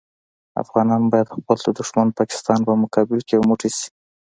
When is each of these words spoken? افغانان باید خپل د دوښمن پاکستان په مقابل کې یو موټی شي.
افغانان 0.63 1.03
باید 1.11 1.33
خپل 1.35 1.57
د 1.63 1.67
دوښمن 1.77 2.07
پاکستان 2.19 2.59
په 2.67 2.73
مقابل 2.83 3.19
کې 3.27 3.33
یو 3.37 3.43
موټی 3.49 3.69
شي. 3.77 3.87